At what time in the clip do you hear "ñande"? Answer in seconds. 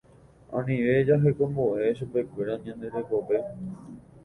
2.63-2.87